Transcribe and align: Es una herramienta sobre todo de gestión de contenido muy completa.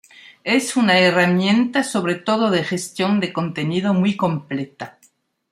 Es 0.45 0.75
una 0.77 0.97
herramienta 0.97 1.83
sobre 1.83 2.15
todo 2.15 2.49
de 2.49 2.63
gestión 2.63 3.19
de 3.19 3.31
contenido 3.31 3.93
muy 3.93 4.17
completa. 4.17 4.97